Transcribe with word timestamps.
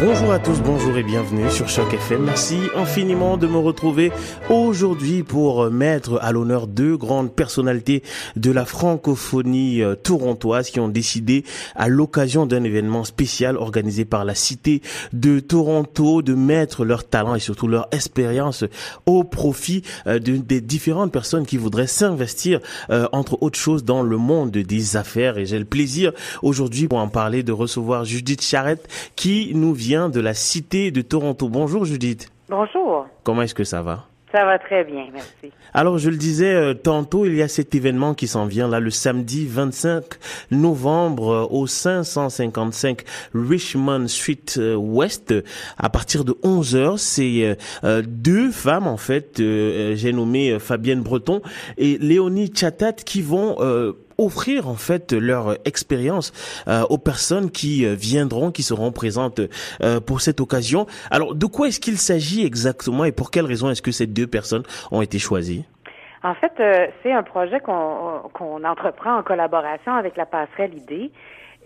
Bonjour 0.00 0.32
à 0.32 0.40
tous, 0.40 0.60
bonjour 0.60 0.96
et 0.98 1.04
bienvenue 1.04 1.48
sur 1.52 1.68
Choc 1.68 1.94
FM. 1.94 2.24
Merci 2.24 2.58
infiniment 2.74 3.36
de 3.36 3.46
me 3.46 3.58
retrouver 3.58 4.10
aujourd'hui 4.50 5.22
pour 5.22 5.70
mettre 5.70 6.18
à 6.20 6.32
l'honneur 6.32 6.66
deux 6.66 6.96
grandes 6.96 7.32
personnalités 7.32 8.02
de 8.34 8.50
la 8.50 8.64
francophonie 8.64 9.82
euh, 9.82 9.94
torontoise 9.94 10.70
qui 10.70 10.80
ont 10.80 10.88
décidé 10.88 11.44
à 11.76 11.86
l'occasion 11.86 12.44
d'un 12.44 12.64
événement 12.64 13.04
spécial 13.04 13.56
organisé 13.56 14.04
par 14.04 14.24
la 14.24 14.34
Cité 14.34 14.82
de 15.12 15.38
Toronto 15.38 16.22
de 16.22 16.34
mettre 16.34 16.84
leur 16.84 17.06
talent 17.06 17.36
et 17.36 17.40
surtout 17.40 17.68
leur 17.68 17.86
expérience 17.92 18.64
au 19.06 19.22
profit 19.22 19.82
euh, 20.08 20.18
des 20.18 20.60
différentes 20.60 21.12
personnes 21.12 21.46
qui 21.46 21.56
voudraient 21.56 21.86
s'investir 21.86 22.58
euh, 22.90 23.06
entre 23.12 23.40
autres 23.44 23.60
choses 23.60 23.84
dans 23.84 24.02
le 24.02 24.16
monde 24.16 24.50
des 24.50 24.96
affaires 24.96 25.38
et 25.38 25.46
j'ai 25.46 25.58
le 25.60 25.64
plaisir 25.64 26.10
aujourd'hui 26.42 26.88
pour 26.88 26.98
en 26.98 27.08
parler 27.08 27.44
de 27.44 27.52
recevoir 27.52 28.04
Judith 28.04 28.42
Charrette 28.42 28.88
qui 29.14 29.52
nous 29.54 29.72
vient 29.72 29.83
de 29.84 30.20
la 30.20 30.32
Cité 30.32 30.90
de 30.90 31.02
Toronto. 31.02 31.50
Bonjour 31.50 31.84
Judith. 31.84 32.30
Bonjour. 32.48 33.06
Comment 33.22 33.42
est-ce 33.42 33.54
que 33.54 33.64
ça 33.64 33.82
va? 33.82 34.06
Ça 34.32 34.44
va 34.46 34.58
très 34.58 34.82
bien, 34.82 35.04
merci. 35.12 35.54
Alors, 35.74 35.98
je 35.98 36.08
le 36.08 36.16
disais 36.16 36.54
euh, 36.54 36.74
tantôt, 36.74 37.26
il 37.26 37.36
y 37.36 37.42
a 37.42 37.48
cet 37.48 37.74
événement 37.74 38.14
qui 38.14 38.26
s'en 38.26 38.46
vient 38.46 38.66
là 38.66 38.80
le 38.80 38.90
samedi 38.90 39.46
25 39.46 40.02
novembre 40.50 41.28
euh, 41.28 41.46
au 41.50 41.66
555 41.66 43.02
Richmond 43.34 44.08
Street 44.08 44.38
euh, 44.56 44.74
West 44.74 45.34
à 45.76 45.90
partir 45.90 46.24
de 46.24 46.34
11 46.42 46.74
heures. 46.76 46.98
C'est 46.98 47.56
deux 48.06 48.50
femmes 48.50 48.86
en 48.86 48.96
fait, 48.96 49.34
j'ai 49.36 50.12
nommé 50.12 50.58
Fabienne 50.58 51.02
Breton 51.02 51.42
et 51.76 51.98
Léonie 51.98 52.50
Chatat 52.54 52.92
qui 52.92 53.20
vont 53.22 53.56
offrir 54.18 54.68
en 54.68 54.74
fait 54.74 55.12
leur 55.12 55.56
expérience 55.64 56.32
euh, 56.68 56.82
aux 56.90 56.98
personnes 56.98 57.50
qui 57.50 57.84
euh, 57.84 57.94
viendront, 57.94 58.50
qui 58.50 58.62
seront 58.62 58.92
présentes 58.92 59.40
euh, 59.82 60.00
pour 60.00 60.20
cette 60.20 60.40
occasion. 60.40 60.86
Alors, 61.10 61.34
de 61.34 61.46
quoi 61.46 61.68
est-ce 61.68 61.80
qu'il 61.80 61.98
s'agit 61.98 62.44
exactement 62.44 63.04
et 63.04 63.12
pour 63.12 63.30
quelles 63.30 63.46
raisons 63.46 63.70
est-ce 63.70 63.82
que 63.82 63.92
ces 63.92 64.06
deux 64.06 64.26
personnes 64.26 64.64
ont 64.90 65.02
été 65.02 65.18
choisies? 65.18 65.64
En 66.22 66.34
fait, 66.34 66.52
c'est 67.02 67.12
un 67.12 67.22
projet 67.22 67.60
qu'on 67.60 68.22
qu'on 68.32 68.64
entreprend 68.64 69.18
en 69.18 69.22
collaboration 69.22 69.92
avec 69.92 70.16
la 70.16 70.24
passerelle 70.24 70.72
ID. 70.74 71.10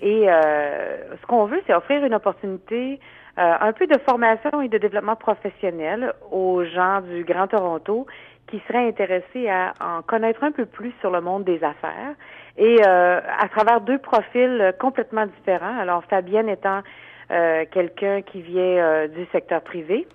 Et 0.02 0.26
ce 0.26 1.26
qu'on 1.28 1.46
veut, 1.46 1.60
c'est 1.64 1.74
offrir 1.74 2.04
une 2.04 2.14
opportunité 2.14 2.98
un 3.36 3.72
peu 3.72 3.86
de 3.86 3.96
formation 3.98 4.60
et 4.60 4.68
de 4.68 4.78
développement 4.78 5.14
professionnel 5.14 6.12
aux 6.32 6.64
gens 6.64 7.02
du 7.02 7.22
Grand 7.22 7.46
Toronto 7.46 8.08
qui 8.48 8.60
seraient 8.66 8.88
intéressés 8.88 9.48
à 9.48 9.72
en 9.80 10.02
connaître 10.02 10.42
un 10.42 10.52
peu 10.52 10.66
plus 10.66 10.92
sur 11.00 11.10
le 11.10 11.20
monde 11.20 11.44
des 11.44 11.62
affaires 11.62 12.14
et 12.56 12.78
euh, 12.86 13.20
à 13.38 13.48
travers 13.48 13.80
deux 13.80 13.98
profils 13.98 14.74
complètement 14.80 15.26
différents. 15.26 15.78
Alors 15.78 16.04
Fabienne 16.04 16.48
étant 16.48 16.82
euh, 17.30 17.64
quelqu'un 17.70 18.22
qui 18.22 18.40
vient 18.40 18.62
euh, 18.62 19.08
du 19.08 19.26
secteur 19.32 19.60
privé, 19.62 20.06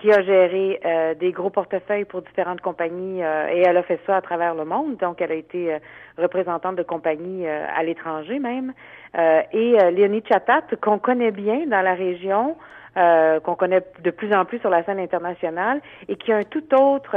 qui 0.00 0.12
a 0.12 0.22
géré 0.22 0.80
des 1.18 1.32
gros 1.32 1.50
portefeuilles 1.50 2.04
pour 2.04 2.22
différentes 2.22 2.60
compagnies 2.60 3.20
et 3.20 3.62
elle 3.66 3.76
a 3.76 3.82
fait 3.82 3.98
ça 4.06 4.16
à 4.16 4.20
travers 4.20 4.54
le 4.54 4.64
monde. 4.64 4.96
Donc 4.98 5.20
elle 5.20 5.32
a 5.32 5.34
été 5.34 5.76
représentante 6.16 6.76
de 6.76 6.82
compagnies 6.82 7.46
à 7.48 7.82
l'étranger 7.82 8.38
même. 8.38 8.72
et 9.16 9.76
Léonie 9.90 10.22
Chatat 10.28 10.62
qu'on 10.80 10.98
connaît 10.98 11.32
bien 11.32 11.66
dans 11.66 11.82
la 11.82 11.94
région. 11.94 12.56
qu'on 12.94 13.54
connaît 13.56 13.84
de 14.04 14.10
plus 14.10 14.32
en 14.32 14.44
plus 14.44 14.60
sur 14.60 14.70
la 14.70 14.84
scène 14.84 15.00
internationale 15.00 15.80
et 16.08 16.16
qui 16.16 16.32
a 16.32 16.36
un 16.36 16.44
tout 16.44 16.74
autre 16.74 17.16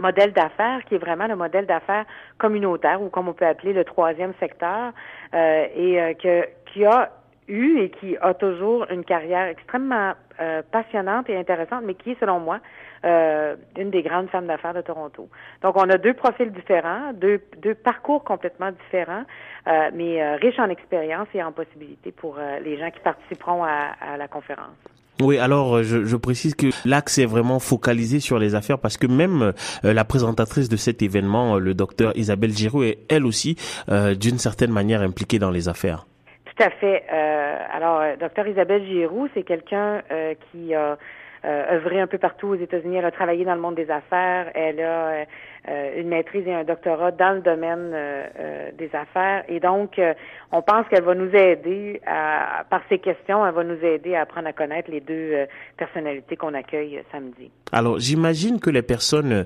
modèle 0.00 0.32
d'affaires 0.32 0.84
qui 0.86 0.94
est 0.94 0.98
vraiment 0.98 1.26
le 1.26 1.36
modèle 1.36 1.66
d'affaires 1.66 2.04
communautaire 2.38 3.00
ou 3.02 3.08
comme 3.08 3.28
on 3.28 3.32
peut 3.32 3.46
appeler 3.46 3.72
le 3.72 3.84
troisième 3.84 4.32
secteur 4.40 4.92
euh, 5.34 5.66
et 5.74 6.00
euh, 6.00 6.14
que, 6.14 6.46
qui 6.72 6.84
a 6.84 7.10
et 7.50 7.90
qui 7.90 8.16
a 8.20 8.34
toujours 8.34 8.86
une 8.90 9.04
carrière 9.04 9.46
extrêmement 9.46 10.12
euh, 10.40 10.62
passionnante 10.70 11.28
et 11.28 11.36
intéressante, 11.36 11.82
mais 11.84 11.94
qui 11.94 12.12
est, 12.12 12.20
selon 12.20 12.40
moi, 12.40 12.60
une 13.02 13.90
des 13.90 14.02
grandes 14.02 14.28
femmes 14.28 14.46
d'affaires 14.46 14.74
de 14.74 14.82
Toronto. 14.82 15.30
Donc, 15.62 15.74
on 15.76 15.88
a 15.88 15.96
deux 15.96 16.12
profils 16.12 16.52
différents, 16.52 17.14
deux, 17.14 17.40
deux 17.62 17.74
parcours 17.74 18.22
complètement 18.24 18.70
différents, 18.72 19.24
mais 19.94 20.36
riches 20.36 20.58
en 20.58 20.68
expérience 20.68 21.26
et 21.32 21.42
en 21.42 21.50
possibilités 21.50 22.12
pour 22.12 22.38
les 22.62 22.76
gens 22.76 22.90
qui 22.90 23.00
participeront 23.00 23.64
à, 23.64 23.94
à 24.02 24.18
la 24.18 24.28
conférence. 24.28 24.76
Oui, 25.20 25.38
alors 25.38 25.76
euh, 25.76 25.82
je, 25.82 26.04
je, 26.04 26.16
précise 26.16 26.54
que 26.54 26.68
l'axe 26.84 27.18
est 27.18 27.26
vraiment 27.26 27.58
focalisé 27.58 28.20
sur 28.20 28.38
les 28.38 28.54
affaires 28.54 28.78
parce 28.78 28.96
que 28.96 29.06
même 29.06 29.42
euh, 29.84 29.92
la 29.92 30.04
présentatrice 30.04 30.68
de 30.68 30.76
cet 30.76 31.02
événement, 31.02 31.56
euh, 31.56 31.58
le 31.58 31.74
docteur 31.74 32.16
Isabelle 32.16 32.56
Giroux, 32.56 32.84
est 32.84 32.98
elle 33.08 33.26
aussi 33.26 33.56
d'une 33.88 34.38
certaine 34.38 34.70
manière 34.70 35.02
impliquée 35.02 35.38
dans 35.38 35.50
les 35.50 35.68
affaires. 35.68 36.06
Tout 36.60 36.66
à 36.66 36.70
fait. 36.72 37.08
alors, 37.08 38.02
docteur 38.18 38.46
Isabelle 38.46 38.84
Giroux, 38.84 39.28
c'est 39.32 39.44
quelqu'un 39.44 40.02
qui 40.52 40.74
a 40.74 40.98
œuvré 41.44 42.00
un 42.00 42.06
peu 42.06 42.18
partout 42.18 42.48
aux 42.48 42.54
États-Unis. 42.54 42.96
Elle 42.96 43.04
a 43.04 43.10
travaillé 43.10 43.44
dans 43.44 43.54
le 43.54 43.60
monde 43.60 43.74
des 43.74 43.90
affaires. 43.90 44.50
Elle 44.54 44.80
a 44.80 45.24
euh, 45.68 46.00
une 46.00 46.08
maîtrise 46.08 46.46
et 46.46 46.54
un 46.54 46.64
doctorat 46.64 47.10
dans 47.10 47.34
le 47.34 47.42
domaine 47.42 47.90
euh, 47.92 48.26
euh, 48.38 48.70
des 48.78 48.90
affaires. 48.94 49.44
Et 49.46 49.60
donc, 49.60 50.00
on 50.52 50.62
pense 50.62 50.86
qu'elle 50.88 51.04
va 51.04 51.14
nous 51.14 51.34
aider, 51.34 52.00
à, 52.06 52.64
par 52.70 52.80
ces 52.88 52.98
questions, 52.98 53.46
elle 53.46 53.52
va 53.52 53.62
nous 53.62 53.84
aider 53.84 54.14
à 54.14 54.22
apprendre 54.22 54.48
à 54.48 54.54
connaître 54.54 54.90
les 54.90 55.00
deux 55.00 55.46
personnalités 55.76 56.36
qu'on 56.36 56.54
accueille 56.54 57.02
samedi. 57.12 57.50
Alors, 57.72 57.98
j'imagine 57.98 58.58
que 58.58 58.70
les 58.70 58.82
personnes 58.82 59.44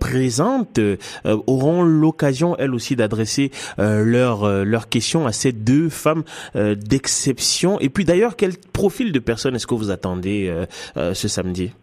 présentes 0.00 0.80
auront 1.24 1.82
l'occasion, 1.82 2.56
elles 2.58 2.72
aussi, 2.72 2.96
d'adresser 2.96 3.50
leurs 3.76 4.64
leurs 4.64 4.88
questions 4.88 5.26
à 5.26 5.32
ces 5.32 5.52
deux 5.52 5.88
femmes 5.88 6.22
d'exception. 6.54 7.78
Et 7.80 7.88
puis, 7.88 8.04
d'ailleurs, 8.04 8.36
quel 8.36 8.52
profil 8.72 9.12
de 9.12 9.18
personnes 9.18 9.56
est-ce 9.56 9.66
que 9.66 9.74
vous 9.74 9.90
attendez 9.90 10.52
ce 11.12 11.28
samedi? 11.28 11.74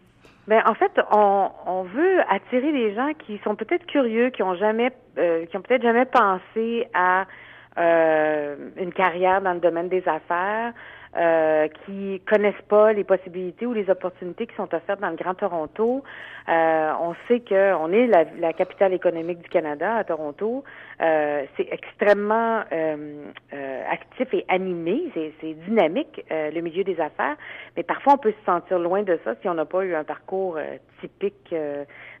Ben, 0.48 0.60
en 0.66 0.74
fait, 0.74 0.92
on, 1.12 1.82
veut 1.84 2.20
attirer 2.28 2.72
les 2.72 2.94
gens 2.94 3.12
qui 3.26 3.38
sont 3.44 3.54
peut-être 3.54 3.86
curieux, 3.86 4.30
qui 4.30 4.42
ont 4.42 4.56
jamais, 4.56 4.90
euh, 5.18 5.46
qui 5.46 5.56
ont 5.56 5.62
peut-être 5.62 5.82
jamais 5.82 6.04
pensé 6.04 6.88
à 6.94 7.26
euh, 7.78 8.56
une 8.76 8.92
carrière 8.92 9.40
dans 9.40 9.52
le 9.52 9.60
domaine 9.60 9.88
des 9.88 10.06
affaires, 10.08 10.72
euh, 11.16 11.68
qui 11.84 12.22
connaissent 12.26 12.54
pas 12.68 12.92
les 12.92 13.04
possibilités 13.04 13.66
ou 13.66 13.72
les 13.74 13.90
opportunités 13.90 14.46
qui 14.46 14.54
sont 14.56 14.74
offertes 14.74 15.00
dans 15.00 15.10
le 15.10 15.16
Grand 15.16 15.34
Toronto. 15.34 16.02
Euh, 16.48 16.92
on 17.00 17.14
sait 17.28 17.40
que 17.40 17.74
on 17.74 17.92
est 17.92 18.06
la, 18.06 18.52
capitale 18.54 18.94
économique 18.94 19.42
du 19.42 19.48
Canada 19.48 19.96
à 19.96 20.04
Toronto. 20.04 20.64
Euh, 21.00 21.44
c'est 21.56 21.68
extrêmement 21.70 22.62
euh, 22.72 23.26
euh, 23.51 23.51
actif 23.90 24.32
et 24.34 24.44
animé, 24.48 25.10
c'est 25.14 25.54
dynamique 25.68 26.24
le 26.30 26.60
milieu 26.60 26.84
des 26.84 27.00
affaires, 27.00 27.36
mais 27.76 27.82
parfois 27.82 28.14
on 28.14 28.18
peut 28.18 28.32
se 28.32 28.44
sentir 28.44 28.78
loin 28.78 29.02
de 29.02 29.18
ça 29.24 29.34
si 29.40 29.48
on 29.48 29.54
n'a 29.54 29.64
pas 29.64 29.84
eu 29.84 29.94
un 29.94 30.04
parcours 30.04 30.58
typique 31.00 31.54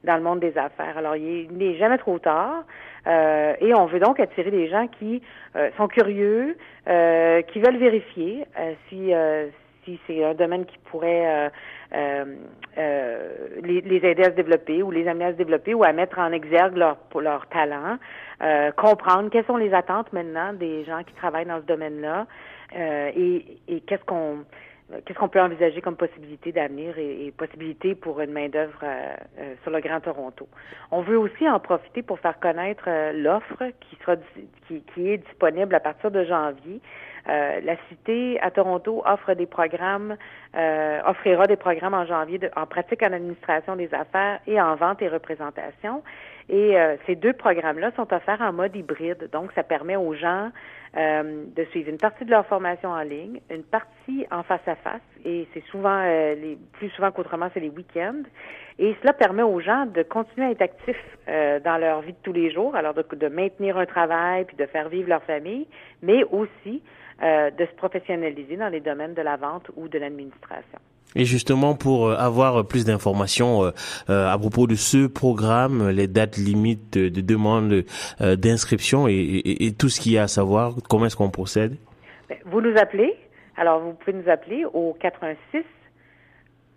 dans 0.04 0.16
le 0.16 0.22
monde 0.22 0.40
des 0.40 0.56
affaires. 0.58 0.98
Alors 0.98 1.16
il 1.16 1.48
n'est 1.52 1.76
jamais 1.76 1.98
trop 1.98 2.18
tard. 2.18 2.64
Euh, 3.06 3.54
et 3.60 3.74
on 3.74 3.86
veut 3.86 3.98
donc 3.98 4.20
attirer 4.20 4.50
des 4.50 4.68
gens 4.68 4.86
qui 4.86 5.22
euh, 5.56 5.70
sont 5.76 5.88
curieux, 5.88 6.56
euh, 6.88 7.42
qui 7.42 7.60
veulent 7.60 7.78
vérifier 7.78 8.44
si 8.88 9.12
si 9.84 9.98
c'est 10.06 10.24
un 10.24 10.34
domaine 10.34 10.64
qui 10.64 10.78
pourrait 10.90 11.50
les, 11.92 13.80
les, 13.80 13.96
aider 13.96 14.22
à 14.22 14.30
se 14.30 14.36
développer 14.36 14.82
ou 14.82 14.90
les 14.90 15.08
amener 15.08 15.26
à 15.26 15.32
se 15.32 15.36
développer 15.36 15.74
ou 15.74 15.84
à 15.84 15.92
mettre 15.92 16.18
en 16.18 16.32
exergue 16.32 16.76
leur 16.76 16.98
leur 17.20 17.46
talent, 17.48 17.98
comprendre 18.76 19.30
quelles 19.30 19.46
sont 19.46 19.56
les 19.56 19.74
attentes 19.74 20.12
maintenant 20.12 20.52
des 20.52 20.84
gens 20.84 21.02
qui 21.04 21.14
travaillent 21.14 21.46
dans 21.46 21.60
ce 21.60 21.66
domaine-là 21.66 22.26
et, 22.74 23.58
et 23.68 23.80
qu'est-ce 23.80 24.04
qu'on 24.04 24.44
qu'est-ce 25.04 25.18
qu'on 25.18 25.28
peut 25.28 25.40
envisager 25.40 25.80
comme 25.80 25.96
possibilité 25.96 26.52
d'avenir 26.52 26.98
et, 26.98 27.32
possibilité 27.36 27.94
pour 27.94 28.20
une 28.20 28.32
main-d'œuvre 28.32 28.78
euh, 28.82 29.14
euh, 29.38 29.54
sur 29.62 29.70
le 29.70 29.80
Grand 29.80 30.00
Toronto. 30.00 30.48
On 30.90 31.02
veut 31.02 31.18
aussi 31.18 31.48
en 31.48 31.58
profiter 31.60 32.02
pour 32.02 32.18
faire 32.20 32.38
connaître 32.40 32.84
euh, 32.86 33.12
l'offre 33.12 33.64
qui 33.80 33.96
sera 33.96 34.16
qui, 34.68 34.82
qui, 34.94 35.08
est 35.08 35.18
disponible 35.18 35.74
à 35.74 35.80
partir 35.80 36.10
de 36.10 36.24
janvier. 36.24 36.80
La 37.26 37.76
cité 37.88 38.40
à 38.40 38.50
Toronto 38.50 39.02
offre 39.06 39.34
des 39.34 39.46
programmes, 39.46 40.16
offrira 41.06 41.46
des 41.46 41.56
programmes 41.56 41.94
en 41.94 42.04
janvier 42.04 42.38
de, 42.38 42.50
en 42.56 42.66
pratique 42.66 43.02
en 43.02 43.12
administration 43.12 43.76
des 43.76 43.92
affaires 43.94 44.40
et 44.46 44.60
en 44.60 44.74
vente 44.74 45.02
et 45.02 45.08
représentation. 45.08 46.02
Et 46.48 46.74
ces 47.06 47.14
deux 47.14 47.32
programmes-là 47.32 47.92
sont 47.96 48.12
offerts 48.12 48.40
en 48.40 48.52
mode 48.52 48.74
hybride, 48.74 49.28
donc 49.32 49.52
ça 49.54 49.62
permet 49.62 49.96
aux 49.96 50.14
gens 50.14 50.50
euh, 50.94 51.44
de 51.56 51.64
suivre 51.70 51.88
une 51.88 51.96
partie 51.96 52.26
de 52.26 52.30
leur 52.30 52.44
formation 52.44 52.90
en 52.90 53.00
ligne, 53.00 53.40
une 53.50 53.62
partie 53.62 54.26
en 54.30 54.42
face 54.42 54.60
à 54.66 54.74
face, 54.74 55.00
et 55.24 55.48
c'est 55.54 55.64
souvent 55.70 56.02
euh, 56.04 56.34
les 56.34 56.58
plus 56.72 56.90
souvent 56.90 57.10
qu'autrement 57.10 57.48
c'est 57.54 57.60
les 57.60 57.70
week-ends. 57.70 58.24
Et 58.78 58.94
cela 59.00 59.14
permet 59.14 59.42
aux 59.42 59.58
gens 59.58 59.86
de 59.86 60.02
continuer 60.02 60.48
à 60.48 60.50
être 60.50 60.60
actifs 60.60 61.18
euh, 61.28 61.60
dans 61.60 61.78
leur 61.78 62.02
vie 62.02 62.12
de 62.12 62.18
tous 62.22 62.34
les 62.34 62.52
jours, 62.52 62.76
alors 62.76 62.92
de, 62.92 63.06
de, 63.10 63.28
maintenir 63.28 63.78
un 63.78 63.86
travail 63.86 64.44
puis 64.44 64.54
de 64.54 64.66
faire 64.66 64.90
vivre 64.90 65.08
leur 65.08 65.22
famille, 65.22 65.66
mais 66.02 66.24
aussi 66.24 66.82
de 67.22 67.66
se 67.66 67.74
professionnaliser 67.76 68.56
dans 68.56 68.68
les 68.68 68.80
domaines 68.80 69.14
de 69.14 69.22
la 69.22 69.36
vente 69.36 69.70
ou 69.76 69.86
de 69.88 69.98
l'administration. 69.98 70.78
Et 71.14 71.24
justement, 71.24 71.74
pour 71.74 72.08
euh, 72.08 72.16
avoir 72.16 72.66
plus 72.66 72.84
d'informations 72.84 73.64
euh, 73.64 73.70
euh, 74.08 74.32
à 74.32 74.38
propos 74.38 74.66
de 74.66 74.74
ce 74.74 75.06
programme, 75.06 75.90
les 75.90 76.06
dates 76.06 76.36
limites 76.36 76.96
de 76.96 77.20
demande 77.20 77.84
d'inscription 78.20 79.06
et, 79.08 79.72
tout 79.78 79.88
ce 79.88 80.00
qu'il 80.00 80.12
y 80.12 80.18
a 80.18 80.24
à 80.24 80.28
savoir, 80.28 80.74
comment 80.88 81.06
est-ce 81.06 81.16
qu'on 81.16 81.30
procède? 81.30 81.76
Ben, 82.28 82.38
Vous 82.46 82.60
nous 82.60 82.76
appelez. 82.78 83.14
Alors, 83.56 83.80
vous 83.80 83.92
pouvez 83.92 84.14
nous 84.14 84.28
appeler 84.30 84.64
au 84.64 84.96
86 85.00 85.64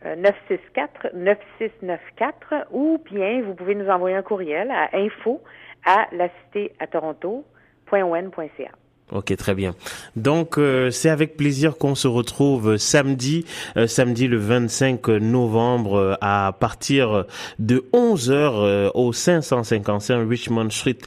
964 0.04 1.16
9694 1.16 2.66
ou 2.72 3.00
bien 3.12 3.42
vous 3.42 3.56
pouvez 3.56 3.76
nous 3.76 3.88
envoyer 3.88 4.16
un 4.16 4.22
courriel 4.22 4.70
à 4.70 4.90
info 4.94 5.42
à 5.86 6.08
la 6.12 6.30
cité 6.30 6.74
à 6.80 6.88
Toronto.on.ca. 6.88 8.72
Ok, 9.12 9.36
très 9.38 9.54
bien. 9.54 9.76
Donc, 10.16 10.58
euh, 10.58 10.90
c'est 10.90 11.10
avec 11.10 11.38
plaisir 11.38 11.78
qu'on 11.78 11.94
se 11.94 12.08
retrouve 12.08 12.78
samedi, 12.78 13.46
euh, 13.78 13.86
samedi 13.86 14.28
le 14.28 14.38
25 14.38 15.08
novembre 15.10 15.96
euh, 15.96 16.14
à 16.22 16.58
partir 16.60 17.26
de 17.60 17.86
11h 17.94 18.92
au 18.96 19.14
555 19.14 20.28
Richmond 20.28 20.72
Street 20.72 20.98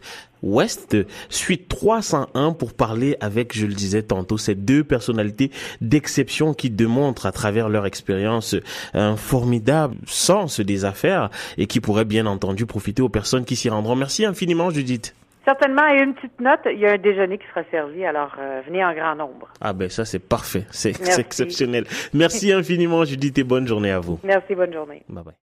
West, 0.44 0.96
suite 1.28 1.66
301 1.68 2.52
pour 2.52 2.72
parler 2.72 3.16
avec, 3.20 3.58
je 3.58 3.66
le 3.66 3.74
disais 3.74 4.04
tantôt, 4.04 4.38
ces 4.38 4.54
deux 4.54 4.84
personnalités 4.84 5.50
d'exception 5.80 6.54
qui 6.54 6.70
démontrent 6.70 7.26
à 7.26 7.32
travers 7.32 7.68
leur 7.68 7.84
expérience 7.84 8.54
un 8.94 9.16
formidable 9.16 9.96
sens 10.06 10.60
des 10.60 10.84
affaires 10.84 11.30
et 11.56 11.66
qui 11.66 11.80
pourraient 11.80 12.04
bien 12.04 12.26
entendu 12.26 12.64
profiter 12.64 13.02
aux 13.02 13.08
personnes 13.08 13.44
qui 13.44 13.56
s'y 13.56 13.68
rendront. 13.68 13.96
Merci 13.96 14.24
infiniment, 14.24 14.70
Judith. 14.70 15.17
Certainement, 15.48 15.88
et 15.88 16.02
une 16.02 16.12
petite 16.12 16.38
note, 16.40 16.60
il 16.66 16.78
y 16.78 16.86
a 16.86 16.92
un 16.92 16.98
déjeuner 16.98 17.38
qui 17.38 17.46
sera 17.48 17.62
servi, 17.70 18.04
alors 18.04 18.36
euh, 18.38 18.60
venez 18.66 18.84
en 18.84 18.92
grand 18.92 19.14
nombre. 19.14 19.48
Ah 19.62 19.72
ben 19.72 19.88
ça 19.88 20.04
c'est 20.04 20.18
parfait, 20.18 20.66
c'est 20.70 20.90
exceptionnel. 21.18 21.86
Merci 22.12 22.52
infiniment 22.52 23.02
Judith 23.06 23.38
et 23.38 23.44
bonne 23.44 23.66
journée 23.66 23.90
à 23.90 23.98
vous. 23.98 24.20
Merci, 24.24 24.54
bonne 24.54 24.74
journée. 24.74 25.02
Bye 25.08 25.24
bye. 25.24 25.34